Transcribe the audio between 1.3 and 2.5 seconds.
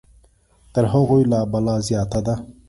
لا بلا زیاته ده.